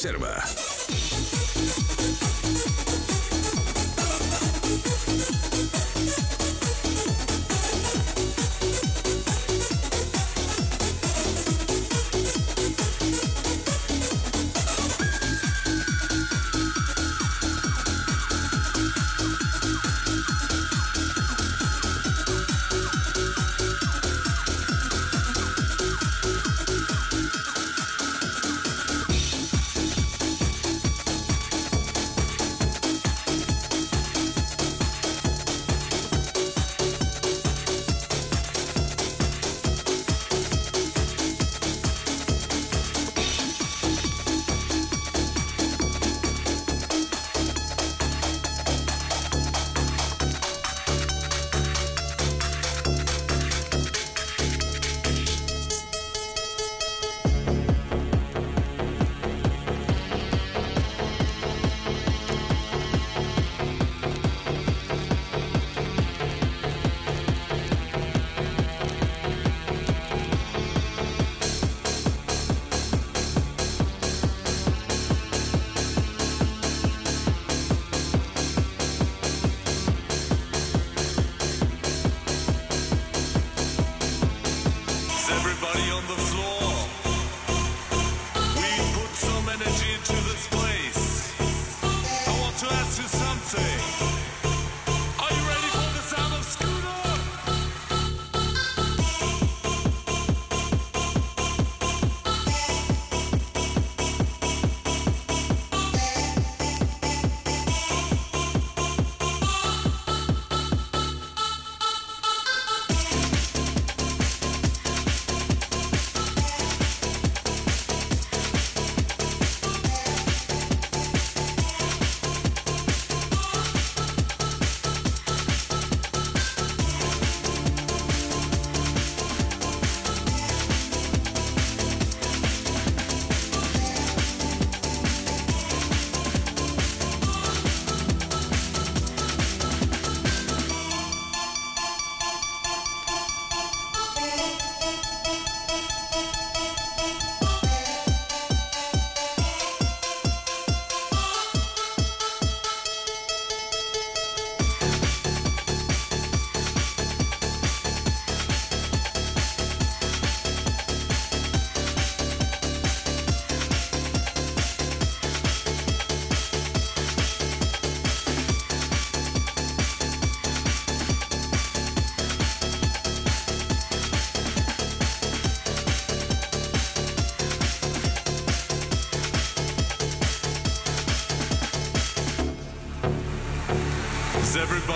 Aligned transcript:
Reserva. 0.00 0.39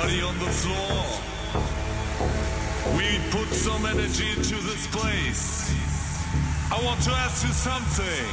Everybody 0.05 0.23
on 0.23 0.39
the 0.39 0.53
floor. 0.53 1.05
We 2.97 3.19
put 3.31 3.49
some 3.55 3.87
energy 3.87 4.31
into 4.31 4.57
this 4.57 4.87
place. 4.89 5.71
I 6.71 6.83
want 6.85 7.03
to 7.05 7.11
ask 7.11 7.47
you 7.47 7.53
something. 7.53 8.29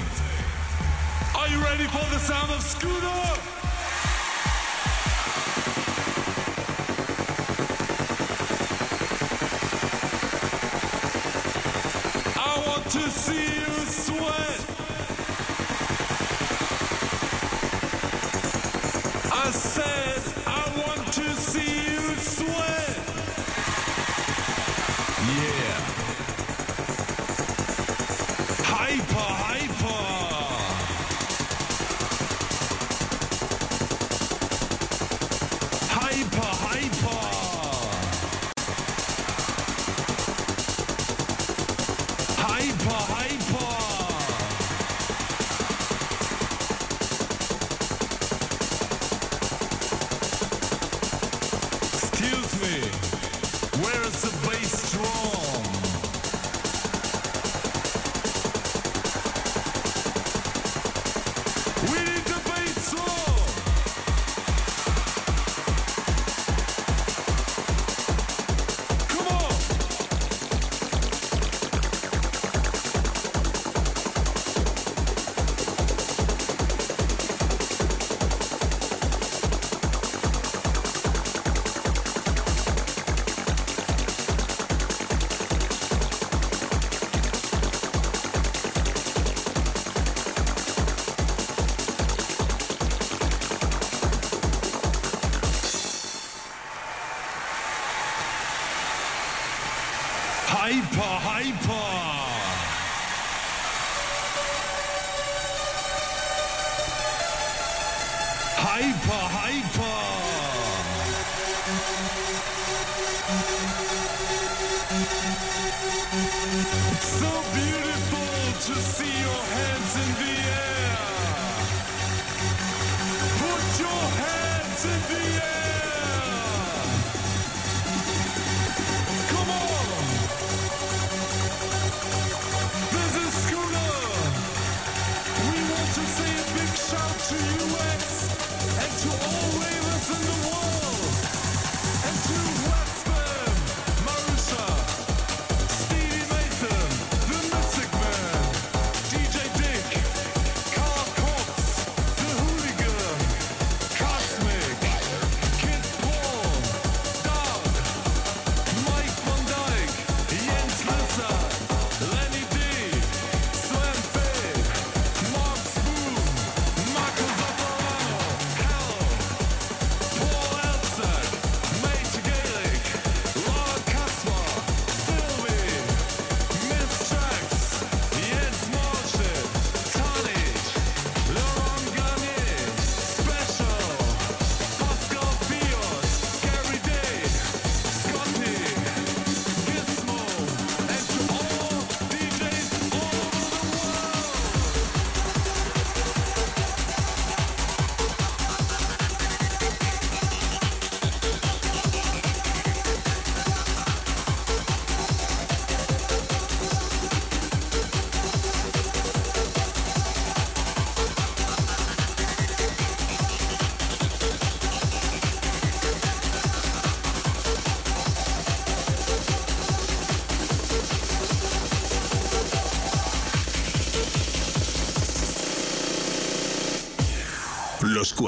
Are 1.38 1.48
you 1.48 1.64
ready 1.64 1.86
for 1.86 2.06
the 2.12 2.20
sound 2.20 2.52
of 2.52 2.62
Scooter? 2.62 3.08
I 12.38 12.64
want 12.68 12.86
to 12.92 13.10
see 13.10 13.56
you 13.60 13.81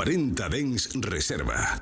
40 0.04 0.50
Dens 0.50 0.90
Reserva. 1.00 1.82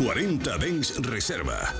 40 0.00 0.56
Dens 0.56 0.94
Reserva. 1.04 1.79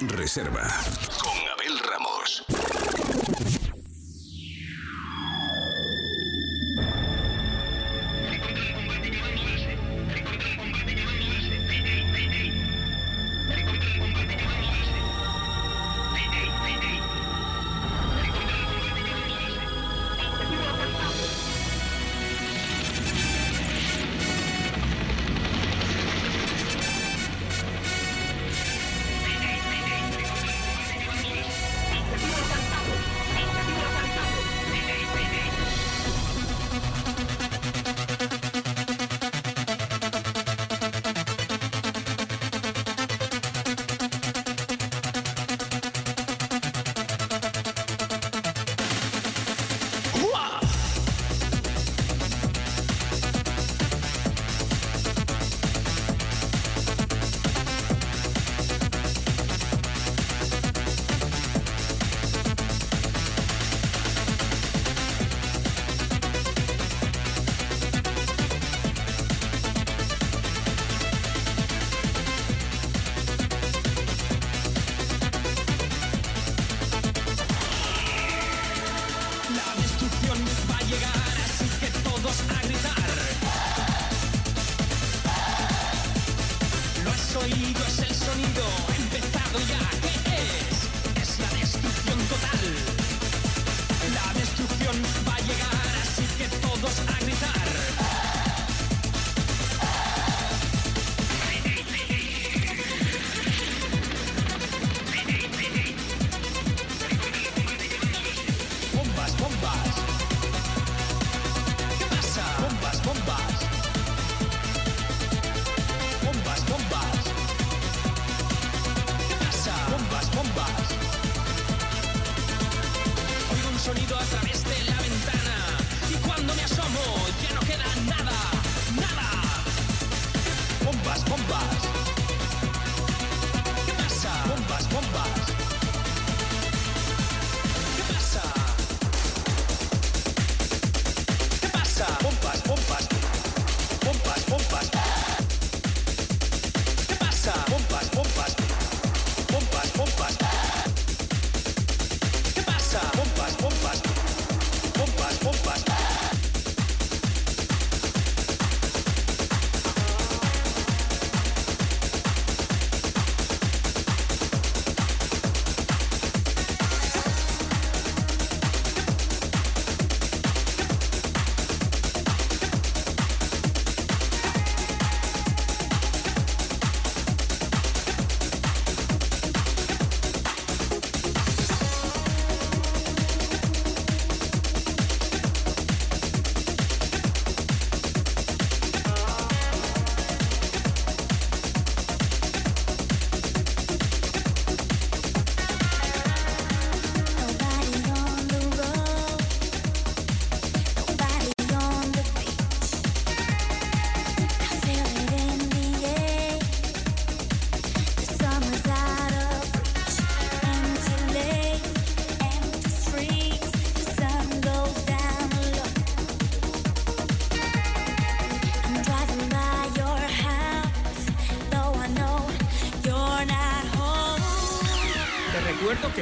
Reserva. 0.00 0.97